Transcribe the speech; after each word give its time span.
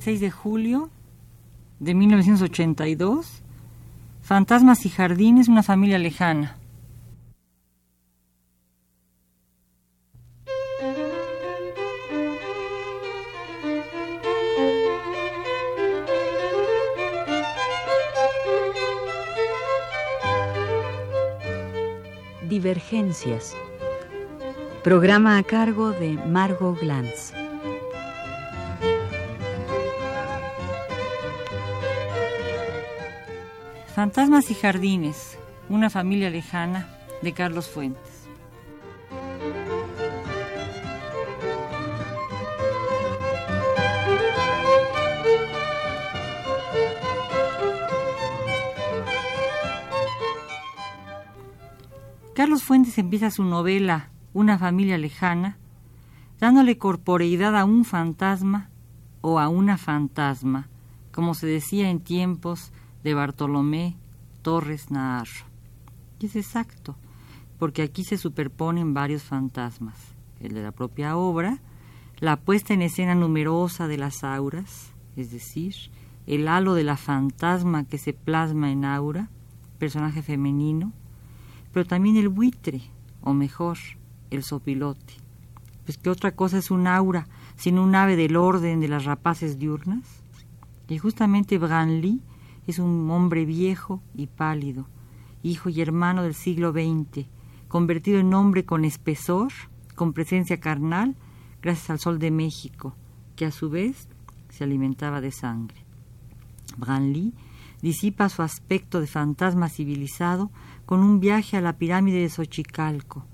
6 0.00 0.20
de 0.20 0.30
julio 0.30 0.90
de 1.78 1.94
1982. 1.94 3.42
Fantasmas 4.22 4.86
y 4.86 4.88
jardines, 4.88 5.48
una 5.48 5.62
familia 5.62 5.98
lejana. 5.98 6.56
Divergencias. 22.48 23.54
Programa 24.82 25.36
a 25.36 25.42
cargo 25.42 25.92
de 25.92 26.14
Margot 26.26 26.80
Glantz. 26.80 27.39
Fantasmas 34.00 34.50
y 34.50 34.54
jardines, 34.54 35.38
una 35.68 35.90
familia 35.90 36.30
lejana 36.30 36.88
de 37.20 37.34
Carlos 37.34 37.68
Fuentes. 37.68 38.26
Carlos 52.34 52.62
Fuentes 52.62 52.96
empieza 52.96 53.30
su 53.30 53.44
novela 53.44 54.08
Una 54.32 54.58
familia 54.58 54.96
lejana 54.96 55.58
dándole 56.38 56.78
corporeidad 56.78 57.54
a 57.54 57.66
un 57.66 57.84
fantasma 57.84 58.70
o 59.20 59.38
a 59.38 59.50
una 59.50 59.76
fantasma, 59.76 60.70
como 61.12 61.34
se 61.34 61.46
decía 61.46 61.90
en 61.90 62.00
tiempos 62.00 62.72
de 63.02 63.14
Bartolomé 63.14 63.96
Torres 64.42 64.90
Naharro. 64.90 65.46
Y 66.18 66.26
es 66.26 66.36
exacto, 66.36 66.96
porque 67.58 67.82
aquí 67.82 68.04
se 68.04 68.16
superponen 68.16 68.94
varios 68.94 69.22
fantasmas, 69.22 69.96
el 70.40 70.54
de 70.54 70.62
la 70.62 70.72
propia 70.72 71.16
obra, 71.16 71.60
la 72.18 72.36
puesta 72.36 72.74
en 72.74 72.82
escena 72.82 73.14
numerosa 73.14 73.88
de 73.88 73.96
las 73.96 74.24
auras, 74.24 74.92
es 75.16 75.30
decir, 75.30 75.74
el 76.26 76.48
halo 76.48 76.74
de 76.74 76.84
la 76.84 76.96
fantasma 76.96 77.84
que 77.84 77.98
se 77.98 78.12
plasma 78.12 78.70
en 78.70 78.84
aura, 78.84 79.30
personaje 79.78 80.22
femenino, 80.22 80.92
pero 81.72 81.86
también 81.86 82.16
el 82.16 82.28
buitre, 82.28 82.82
o 83.22 83.32
mejor, 83.32 83.78
el 84.30 84.42
sopilote. 84.42 85.14
Pues 85.84 85.98
que 85.98 86.10
otra 86.10 86.32
cosa 86.32 86.58
es 86.58 86.70
un 86.70 86.86
aura, 86.86 87.26
sino 87.56 87.82
un 87.82 87.94
ave 87.94 88.16
del 88.16 88.36
orden 88.36 88.80
de 88.80 88.88
las 88.88 89.04
rapaces 89.04 89.58
diurnas. 89.58 90.22
Y 90.88 90.98
justamente 90.98 91.58
Branly 91.58 92.20
es 92.66 92.78
un 92.78 93.10
hombre 93.10 93.44
viejo 93.44 94.02
y 94.14 94.26
pálido, 94.26 94.88
hijo 95.42 95.68
y 95.68 95.80
hermano 95.80 96.22
del 96.22 96.34
siglo 96.34 96.72
XX, 96.72 97.26
convertido 97.68 98.18
en 98.18 98.34
hombre 98.34 98.64
con 98.64 98.84
espesor, 98.84 99.52
con 99.94 100.12
presencia 100.12 100.60
carnal, 100.60 101.16
gracias 101.62 101.90
al 101.90 101.98
sol 101.98 102.18
de 102.18 102.30
México, 102.30 102.94
que 103.36 103.46
a 103.46 103.50
su 103.50 103.70
vez 103.70 104.08
se 104.48 104.64
alimentaba 104.64 105.20
de 105.20 105.30
sangre. 105.30 105.84
Branly 106.76 107.34
disipa 107.82 108.28
su 108.28 108.42
aspecto 108.42 109.00
de 109.00 109.06
fantasma 109.06 109.68
civilizado 109.68 110.50
con 110.86 111.00
un 111.00 111.20
viaje 111.20 111.56
a 111.56 111.60
la 111.60 111.78
pirámide 111.78 112.20
de 112.20 112.28
Xochicalco, 112.28 113.24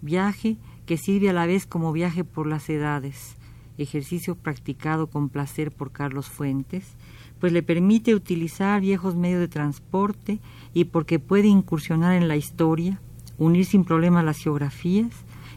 viaje 0.00 0.58
que 0.86 0.96
sirve 0.96 1.30
a 1.30 1.32
la 1.32 1.46
vez 1.46 1.66
como 1.66 1.92
viaje 1.92 2.24
por 2.24 2.46
las 2.46 2.68
edades, 2.68 3.36
ejercicio 3.78 4.34
practicado 4.34 5.08
con 5.08 5.28
placer 5.28 5.72
por 5.72 5.92
Carlos 5.92 6.28
Fuentes, 6.28 6.96
pues 7.42 7.52
le 7.52 7.64
permite 7.64 8.14
utilizar 8.14 8.80
viejos 8.80 9.16
medios 9.16 9.40
de 9.40 9.48
transporte 9.48 10.38
y 10.72 10.84
porque 10.84 11.18
puede 11.18 11.48
incursionar 11.48 12.12
en 12.12 12.28
la 12.28 12.36
historia, 12.36 13.00
unir 13.36 13.66
sin 13.66 13.84
problema 13.84 14.22
las 14.22 14.38
geografías 14.38 15.10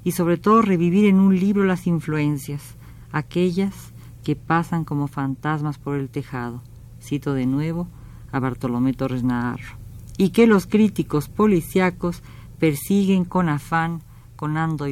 y 0.03 0.13
sobre 0.13 0.37
todo 0.37 0.63
revivir 0.63 1.05
en 1.05 1.19
un 1.19 1.39
libro 1.39 1.63
las 1.63 1.85
influencias, 1.85 2.75
aquellas 3.11 3.93
que 4.23 4.35
pasan 4.35 4.83
como 4.83 5.07
fantasmas 5.07 5.77
por 5.77 5.97
el 5.97 6.09
tejado. 6.09 6.63
Cito 6.99 7.35
de 7.35 7.45
nuevo 7.45 7.87
a 8.31 8.39
Bartolomé 8.39 8.93
Torres 8.93 9.23
Naharro. 9.23 9.77
Y 10.17 10.31
que 10.31 10.47
los 10.47 10.65
críticos 10.65 11.29
policíacos 11.29 12.23
persiguen 12.57 13.25
con 13.25 13.47
afán 13.47 14.01
con 14.35 14.57
Ando 14.57 14.87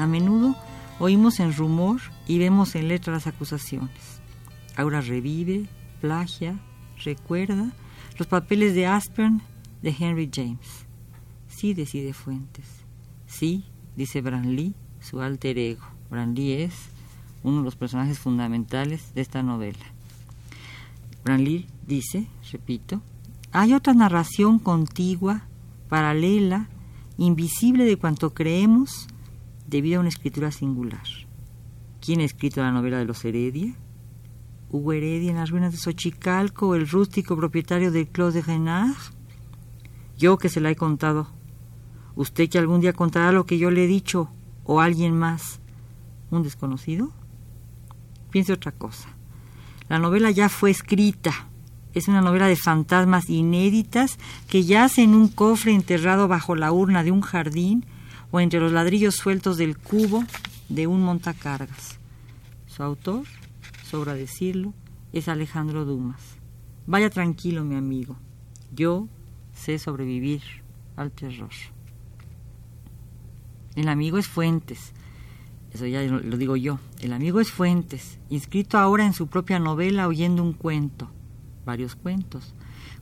A 0.00 0.06
menudo 0.06 0.56
oímos 0.98 1.40
en 1.40 1.52
rumor 1.52 2.00
y 2.26 2.38
vemos 2.38 2.74
en 2.74 2.88
letra 2.88 3.12
las 3.12 3.26
acusaciones. 3.26 4.22
Aura 4.74 5.02
revive, 5.02 5.68
plagia, 6.00 6.58
recuerda 7.04 7.70
los 8.16 8.26
papeles 8.26 8.74
de 8.74 8.86
Aspern 8.86 9.42
de 9.82 9.94
Henry 9.98 10.30
James. 10.32 10.86
Sí, 11.48 11.74
decide 11.74 12.14
Fuentes. 12.14 12.64
Sí, 13.26 13.66
dice 13.94 14.22
Branly, 14.22 14.74
su 15.00 15.20
alter 15.20 15.58
ego. 15.58 15.84
Branly 16.08 16.52
es 16.52 16.72
uno 17.42 17.58
de 17.58 17.64
los 17.64 17.76
personajes 17.76 18.18
fundamentales 18.18 19.12
de 19.12 19.20
esta 19.20 19.42
novela. 19.42 19.84
Branly 21.24 21.66
dice, 21.86 22.26
repito, 22.50 23.02
hay 23.52 23.74
otra 23.74 23.92
narración 23.92 24.60
contigua, 24.60 25.42
paralela, 25.90 26.70
invisible 27.18 27.84
de 27.84 27.98
cuanto 27.98 28.32
creemos 28.32 29.06
debido 29.70 29.98
a 29.98 30.00
una 30.00 30.08
escritura 30.08 30.50
singular. 30.50 31.06
¿Quién 32.00 32.20
ha 32.20 32.24
escrito 32.24 32.60
la 32.60 32.72
novela 32.72 32.98
de 32.98 33.04
los 33.04 33.24
Heredia? 33.24 33.72
Hugo 34.70 34.92
Heredia 34.92 35.30
en 35.30 35.36
las 35.36 35.50
ruinas 35.50 35.72
de 35.72 35.78
Xochicalco, 35.78 36.74
el 36.74 36.88
rústico 36.88 37.36
propietario 37.36 37.92
del 37.92 38.08
Clos 38.08 38.34
de 38.34 38.42
Renard. 38.42 38.96
Yo 40.18 40.38
que 40.38 40.48
se 40.48 40.60
la 40.60 40.70
he 40.70 40.76
contado. 40.76 41.28
Usted 42.16 42.48
que 42.48 42.58
algún 42.58 42.80
día 42.80 42.92
contará 42.92 43.30
lo 43.32 43.46
que 43.46 43.58
yo 43.58 43.70
le 43.70 43.84
he 43.84 43.86
dicho, 43.86 44.28
o 44.64 44.80
alguien 44.80 45.16
más. 45.16 45.60
¿Un 46.30 46.42
desconocido? 46.42 47.12
Piense 48.30 48.52
otra 48.52 48.72
cosa. 48.72 49.08
La 49.88 49.98
novela 49.98 50.30
ya 50.30 50.48
fue 50.48 50.70
escrita. 50.70 51.48
Es 51.94 52.08
una 52.08 52.20
novela 52.20 52.46
de 52.46 52.56
fantasmas 52.56 53.30
inéditas 53.30 54.18
que 54.48 54.64
yace 54.64 55.02
en 55.02 55.14
un 55.14 55.28
cofre 55.28 55.72
enterrado 55.72 56.28
bajo 56.28 56.54
la 56.54 56.72
urna 56.72 57.02
de 57.02 57.12
un 57.12 57.20
jardín 57.20 57.84
o 58.30 58.40
entre 58.40 58.60
los 58.60 58.72
ladrillos 58.72 59.16
sueltos 59.16 59.56
del 59.56 59.76
cubo 59.76 60.24
de 60.68 60.86
un 60.86 61.02
montacargas. 61.02 61.98
Su 62.66 62.82
autor, 62.82 63.24
sobra 63.88 64.14
decirlo, 64.14 64.72
es 65.12 65.28
Alejandro 65.28 65.84
Dumas. 65.84 66.36
Vaya 66.86 67.10
tranquilo, 67.10 67.64
mi 67.64 67.76
amigo. 67.76 68.16
Yo 68.72 69.08
sé 69.52 69.78
sobrevivir 69.78 70.42
al 70.96 71.10
terror. 71.10 71.50
El 73.74 73.88
amigo 73.88 74.18
es 74.18 74.28
Fuentes. 74.28 74.92
Eso 75.72 75.86
ya 75.86 76.02
lo 76.02 76.36
digo 76.36 76.56
yo. 76.56 76.78
El 77.00 77.12
amigo 77.12 77.40
es 77.40 77.50
Fuentes, 77.50 78.18
inscrito 78.28 78.78
ahora 78.78 79.06
en 79.06 79.12
su 79.12 79.28
propia 79.28 79.58
novela 79.58 80.08
oyendo 80.08 80.42
un 80.42 80.52
cuento. 80.52 81.10
Varios 81.64 81.94
cuentos. 81.94 82.54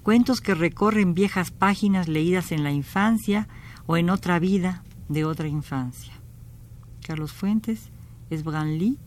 Cuentos 0.03 0.41
que 0.41 0.55
recorren 0.55 1.15
viejas 1.15 1.50
páginas 1.50 2.09
leídas 2.09 2.53
en 2.53 2.65
la 2.65 2.72
infancia 2.72 3.49
o 3.87 3.97
en 3.97 4.11
otra 4.11 4.38
vida 4.38 4.83
de 5.08 5.24
otra 5.24 5.48
infancia. 5.48 6.12
Carlos 7.06 7.32
Fuentes 7.32 7.91
es 8.30 8.44
Branly 8.44 8.99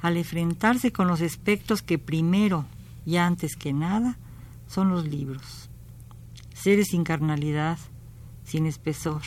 al 0.00 0.16
enfrentarse 0.16 0.92
con 0.92 1.08
los 1.08 1.22
aspectos 1.22 1.82
que 1.82 1.98
primero 1.98 2.66
y 3.06 3.16
antes 3.16 3.56
que 3.56 3.72
nada 3.72 4.18
son 4.66 4.90
los 4.90 5.06
libros. 5.06 5.70
Seres 6.52 6.88
sin 6.88 7.04
carnalidad, 7.04 7.78
sin 8.44 8.66
espesor, 8.66 9.22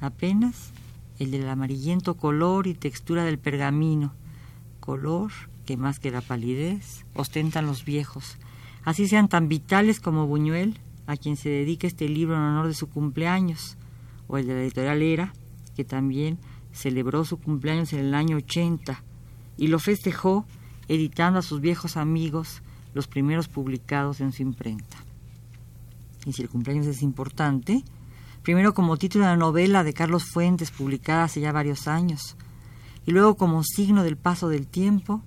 apenas 0.00 0.72
el 1.18 1.30
del 1.30 1.48
amarillento 1.48 2.16
color 2.16 2.66
y 2.66 2.74
textura 2.74 3.24
del 3.24 3.38
pergamino, 3.38 4.12
color 4.80 5.32
que 5.64 5.76
más 5.76 5.98
que 5.98 6.10
la 6.10 6.20
palidez 6.20 7.06
ostentan 7.14 7.66
los 7.66 7.84
viejos, 7.84 8.36
así 8.84 9.08
sean 9.08 9.28
tan 9.28 9.48
vitales 9.48 10.00
como 10.00 10.26
Buñuel, 10.26 10.78
a 11.06 11.16
quien 11.16 11.36
se 11.36 11.48
dedica 11.48 11.86
este 11.86 12.08
libro 12.08 12.36
en 12.36 12.42
honor 12.42 12.68
de 12.68 12.74
su 12.74 12.88
cumpleaños, 12.88 13.76
o 14.28 14.38
el 14.38 14.46
de 14.46 14.54
la 14.54 14.62
editorial 14.62 15.02
Era, 15.02 15.32
que 15.74 15.84
también 15.84 16.38
celebró 16.72 17.24
su 17.24 17.38
cumpleaños 17.38 17.92
en 17.92 18.00
el 18.00 18.14
año 18.14 18.36
80 18.36 19.02
y 19.56 19.68
lo 19.68 19.78
festejó 19.78 20.46
editando 20.88 21.38
a 21.38 21.42
sus 21.42 21.60
viejos 21.60 21.96
amigos 21.96 22.62
los 22.94 23.06
primeros 23.06 23.48
publicados 23.48 24.20
en 24.20 24.32
su 24.32 24.42
imprenta. 24.42 24.96
Y 26.24 26.32
si 26.32 26.42
el 26.42 26.48
cumpleaños 26.48 26.86
es 26.86 27.02
importante, 27.02 27.84
primero 28.42 28.74
como 28.74 28.96
título 28.96 29.24
de 29.24 29.30
la 29.30 29.36
novela 29.36 29.84
de 29.84 29.92
Carlos 29.92 30.24
Fuentes 30.24 30.70
publicada 30.70 31.24
hace 31.24 31.40
ya 31.40 31.52
varios 31.52 31.88
años, 31.88 32.36
y 33.04 33.12
luego 33.12 33.36
como 33.36 33.62
signo 33.62 34.02
del 34.02 34.16
paso 34.16 34.48
del 34.48 34.66
tiempo, 34.66 35.22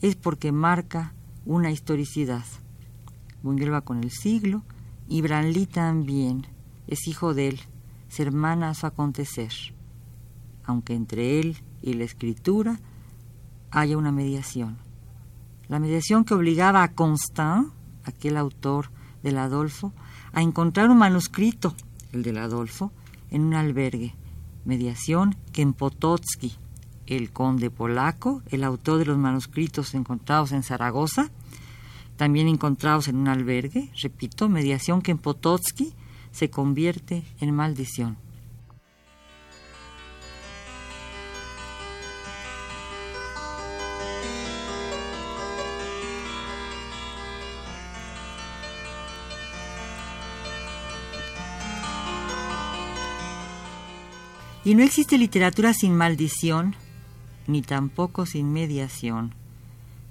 es 0.00 0.16
porque 0.16 0.50
marca 0.52 1.14
una 1.46 1.70
historicidad. 1.70 2.44
Buñuel 3.42 3.72
va 3.72 3.82
con 3.82 4.02
el 4.02 4.10
siglo 4.10 4.62
y 5.08 5.22
Branly 5.22 5.66
también 5.66 6.46
es 6.86 7.06
hijo 7.06 7.34
de 7.34 7.48
él, 7.48 7.60
hermana 8.18 8.70
a 8.70 8.74
su 8.74 8.86
acontecer, 8.86 9.52
aunque 10.64 10.94
entre 10.94 11.40
él 11.40 11.62
y 11.80 11.94
la 11.94 12.04
escritura 12.04 12.80
haya 13.70 13.96
una 13.96 14.12
mediación. 14.12 14.78
La 15.68 15.78
mediación 15.78 16.24
que 16.24 16.34
obligaba 16.34 16.82
a 16.82 16.92
Constant, 16.92 17.72
aquel 18.04 18.36
autor 18.36 18.90
del 19.22 19.38
Adolfo, 19.38 19.92
a 20.32 20.42
encontrar 20.42 20.90
un 20.90 20.98
manuscrito, 20.98 21.74
el 22.12 22.22
del 22.22 22.38
Adolfo, 22.38 22.92
en 23.30 23.42
un 23.42 23.54
albergue. 23.54 24.14
Mediación 24.64 25.36
que 25.52 25.62
en 25.62 25.72
Potocki, 25.72 26.52
el 27.06 27.32
conde 27.32 27.70
polaco, 27.70 28.42
el 28.50 28.64
autor 28.64 28.98
de 28.98 29.06
los 29.06 29.18
manuscritos 29.18 29.94
encontrados 29.94 30.52
en 30.52 30.62
Zaragoza, 30.62 31.30
también 32.16 32.46
encontrados 32.46 33.08
en 33.08 33.16
un 33.16 33.28
albergue, 33.28 33.90
repito, 34.00 34.48
mediación 34.48 35.02
que 35.02 35.10
en 35.10 35.18
Potocki 35.18 35.94
se 36.32 36.50
convierte 36.50 37.22
en 37.40 37.54
maldición. 37.54 38.16
Y 54.64 54.76
no 54.76 54.84
existe 54.84 55.18
literatura 55.18 55.74
sin 55.74 55.96
maldición, 55.96 56.76
ni 57.48 57.62
tampoco 57.62 58.26
sin 58.26 58.52
mediación. 58.52 59.34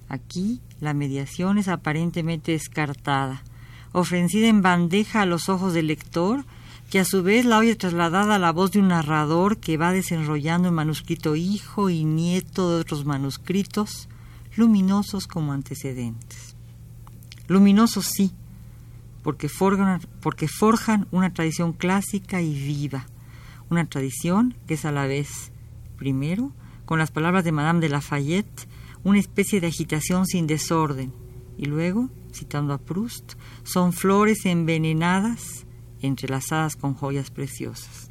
Aquí 0.09 0.59
la 0.81 0.93
mediación 0.93 1.57
es 1.57 1.69
aparentemente 1.69 2.51
descartada, 2.51 3.43
ofrecida 3.91 4.47
en 4.47 4.61
bandeja 4.61 5.21
a 5.21 5.25
los 5.25 5.49
ojos 5.49 5.73
del 5.73 5.87
lector, 5.87 6.45
que 6.89 6.99
a 6.99 7.05
su 7.05 7.23
vez 7.23 7.45
la 7.45 7.57
oye 7.57 7.75
trasladada 7.75 8.35
a 8.35 8.39
la 8.39 8.51
voz 8.51 8.71
de 8.71 8.79
un 8.79 8.89
narrador 8.89 9.57
que 9.57 9.77
va 9.77 9.93
desenrollando 9.93 10.67
el 10.67 10.73
manuscrito 10.73 11.35
hijo 11.35 11.89
y 11.89 12.03
nieto 12.03 12.69
de 12.69 12.81
otros 12.81 13.05
manuscritos, 13.05 14.09
luminosos 14.55 15.27
como 15.27 15.53
antecedentes. 15.53 16.55
Luminosos 17.47 18.05
sí, 18.05 18.31
porque 19.23 19.49
forjan, 19.49 20.01
porque 20.21 20.47
forjan 20.47 21.07
una 21.11 21.33
tradición 21.33 21.73
clásica 21.73 22.41
y 22.41 22.53
viva, 22.53 23.07
una 23.69 23.85
tradición 23.85 24.55
que 24.67 24.73
es 24.73 24.85
a 24.85 24.91
la 24.91 25.05
vez, 25.05 25.51
primero, 25.97 26.51
con 26.85 26.99
las 26.99 27.11
palabras 27.11 27.43
de 27.43 27.53
Madame 27.53 27.79
de 27.79 27.89
Lafayette, 27.89 28.67
una 29.03 29.19
especie 29.19 29.61
de 29.61 29.67
agitación 29.67 30.25
sin 30.25 30.45
desorden, 30.45 31.13
y 31.57 31.65
luego, 31.65 32.09
citando 32.33 32.73
a 32.73 32.77
Proust, 32.77 33.33
son 33.63 33.93
flores 33.93 34.45
envenenadas 34.45 35.65
entrelazadas 36.01 36.75
con 36.75 36.93
joyas 36.93 37.29
preciosas. 37.29 38.09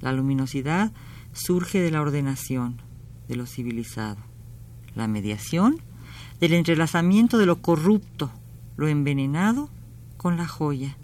La 0.00 0.12
luminosidad 0.12 0.92
surge 1.32 1.80
de 1.80 1.90
la 1.90 2.00
ordenación, 2.00 2.80
de 3.28 3.36
lo 3.36 3.46
civilizado. 3.46 4.18
La 4.94 5.08
mediación, 5.08 5.80
del 6.40 6.54
entrelazamiento 6.54 7.38
de 7.38 7.46
lo 7.46 7.60
corrupto, 7.60 8.30
lo 8.76 8.88
envenenado, 8.88 9.70
con 10.16 10.36
la 10.36 10.46
joya. 10.46 10.96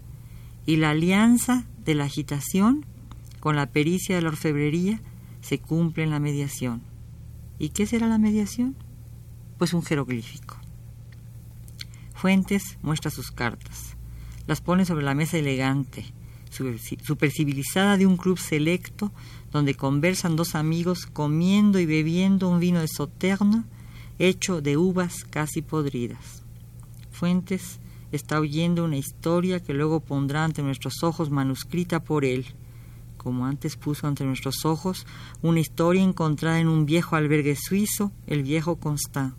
Y 0.65 0.77
la 0.77 0.91
alianza 0.91 1.65
de 1.85 1.95
la 1.95 2.05
agitación 2.05 2.85
con 3.39 3.55
la 3.55 3.67
pericia 3.67 4.15
de 4.15 4.21
la 4.21 4.29
orfebrería 4.29 4.99
se 5.41 5.59
cumple 5.59 6.03
en 6.03 6.09
la 6.09 6.19
mediación. 6.19 6.81
¿Y 7.59 7.69
qué 7.69 7.85
será 7.85 8.07
la 8.07 8.17
mediación? 8.17 8.75
Pues 9.57 9.73
un 9.73 9.83
jeroglífico. 9.83 10.57
Fuentes 12.17 12.79
muestra 12.81 13.11
sus 13.11 13.29
cartas. 13.29 13.95
Las 14.47 14.59
pone 14.59 14.85
sobre 14.85 15.05
la 15.05 15.13
mesa 15.13 15.37
elegante, 15.37 16.03
supercivilizada 16.49 17.95
de 17.95 18.07
un 18.07 18.17
club 18.17 18.39
selecto 18.39 19.11
donde 19.51 19.75
conversan 19.75 20.35
dos 20.35 20.55
amigos 20.55 21.05
comiendo 21.05 21.79
y 21.79 21.85
bebiendo 21.85 22.49
un 22.49 22.59
vino 22.59 22.79
de 22.79 22.87
soterno 22.87 23.65
hecho 24.17 24.61
de 24.61 24.77
uvas 24.77 25.25
casi 25.29 25.61
podridas. 25.61 26.41
Fuentes 27.11 27.79
está 28.11 28.39
oyendo 28.39 28.83
una 28.83 28.97
historia 28.97 29.59
que 29.59 29.75
luego 29.75 29.99
pondrá 29.99 30.43
ante 30.43 30.63
nuestros 30.63 31.03
ojos 31.03 31.29
manuscrita 31.29 32.03
por 32.03 32.25
él, 32.25 32.47
como 33.17 33.45
antes 33.45 33.75
puso 33.75 34.07
ante 34.07 34.25
nuestros 34.25 34.65
ojos 34.65 35.05
una 35.43 35.59
historia 35.59 36.01
encontrada 36.01 36.59
en 36.59 36.67
un 36.67 36.87
viejo 36.87 37.15
albergue 37.15 37.55
suizo, 37.55 38.11
el 38.25 38.41
viejo 38.41 38.77
Constant, 38.77 39.35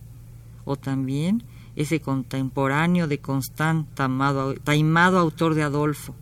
o 0.64 0.76
también 0.76 1.42
ese 1.78 2.00
contemporáneo 2.00 3.06
de 3.06 3.20
Constant, 3.20 3.86
taimado 3.94 5.18
autor 5.18 5.54
de 5.54 5.62
Adolfo, 5.62 6.12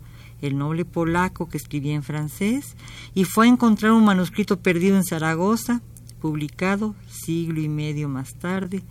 el 0.42 0.58
noble 0.58 0.84
polaco 0.84 1.48
que 1.48 1.56
escribía 1.56 1.94
en 1.94 2.02
francés 2.02 2.76
y 3.14 3.24
fue 3.24 3.46
a 3.46 3.48
encontrar 3.48 3.92
un 3.92 4.04
manuscrito 4.04 4.60
perdido 4.60 4.96
en 4.96 5.04
Zaragoza, 5.04 5.80
publicado 6.20 6.94
siglo 7.08 7.62
y 7.62 7.70
medio 7.70 8.06
más 8.06 8.34
tarde 8.34 8.82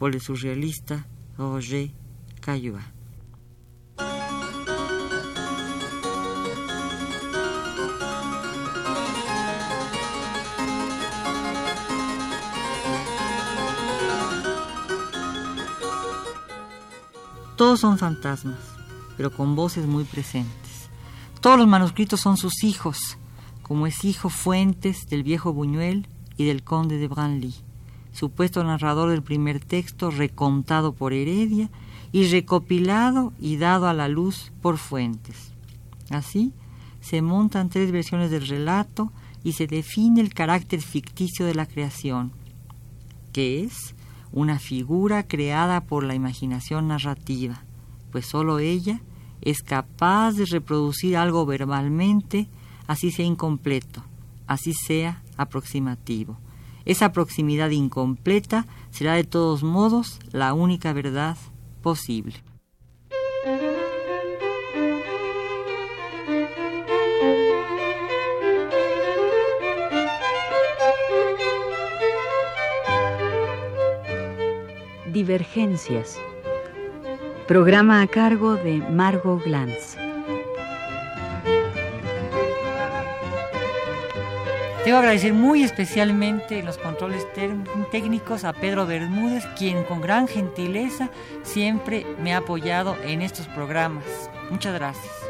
por 0.00 0.12
el 0.12 0.20
surrealista 0.20 1.06
Roger 1.38 1.92
Caillois. 2.40 2.99
Todos 17.60 17.80
son 17.80 17.98
fantasmas, 17.98 18.56
pero 19.18 19.30
con 19.30 19.54
voces 19.54 19.84
muy 19.84 20.04
presentes. 20.04 20.88
Todos 21.42 21.58
los 21.58 21.68
manuscritos 21.68 22.18
son 22.18 22.38
sus 22.38 22.64
hijos, 22.64 23.18
como 23.60 23.86
es 23.86 24.02
hijo 24.02 24.30
Fuentes 24.30 25.10
del 25.10 25.22
viejo 25.22 25.52
Buñuel 25.52 26.08
y 26.38 26.46
del 26.46 26.62
conde 26.62 26.96
de 26.96 27.06
Branly, 27.06 27.54
supuesto 28.14 28.64
narrador 28.64 29.10
del 29.10 29.22
primer 29.22 29.60
texto 29.60 30.10
recontado 30.10 30.94
por 30.94 31.12
Heredia 31.12 31.68
y 32.12 32.28
recopilado 32.28 33.34
y 33.38 33.58
dado 33.58 33.88
a 33.88 33.92
la 33.92 34.08
luz 34.08 34.52
por 34.62 34.78
Fuentes. 34.78 35.52
Así, 36.08 36.54
se 37.02 37.20
montan 37.20 37.68
tres 37.68 37.92
versiones 37.92 38.30
del 38.30 38.48
relato 38.48 39.12
y 39.44 39.52
se 39.52 39.66
define 39.66 40.22
el 40.22 40.32
carácter 40.32 40.80
ficticio 40.80 41.44
de 41.44 41.54
la 41.54 41.66
creación, 41.66 42.32
que 43.34 43.64
es 43.64 43.94
una 44.32 44.58
figura 44.58 45.22
creada 45.24 45.80
por 45.82 46.04
la 46.04 46.14
imaginación 46.14 46.88
narrativa, 46.88 47.62
pues 48.12 48.26
sólo 48.26 48.58
ella 48.58 49.00
es 49.40 49.62
capaz 49.62 50.32
de 50.32 50.44
reproducir 50.46 51.16
algo 51.16 51.46
verbalmente, 51.46 52.48
así 52.86 53.10
sea 53.10 53.24
incompleto, 53.24 54.02
así 54.46 54.74
sea 54.74 55.22
aproximativo. 55.36 56.38
Esa 56.84 57.12
proximidad 57.12 57.70
incompleta 57.70 58.66
será 58.90 59.14
de 59.14 59.24
todos 59.24 59.62
modos 59.62 60.18
la 60.32 60.54
única 60.54 60.92
verdad 60.92 61.36
posible. 61.82 62.42
Divergencias. 75.12 76.18
Programa 77.48 78.02
a 78.02 78.06
cargo 78.06 78.54
de 78.54 78.78
Margot 78.78 79.42
Glantz. 79.44 79.96
Debo 84.84 84.98
agradecer 84.98 85.34
muy 85.34 85.62
especialmente 85.62 86.62
los 86.62 86.78
controles 86.78 87.26
técnicos 87.90 88.44
a 88.44 88.52
Pedro 88.52 88.86
Bermúdez, 88.86 89.44
quien 89.58 89.84
con 89.84 90.00
gran 90.00 90.26
gentileza 90.26 91.10
siempre 91.42 92.06
me 92.22 92.32
ha 92.32 92.38
apoyado 92.38 92.96
en 93.04 93.20
estos 93.20 93.46
programas. 93.48 94.04
Muchas 94.50 94.74
gracias. 94.74 95.29